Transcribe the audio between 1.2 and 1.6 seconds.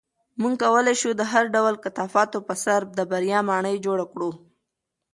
هر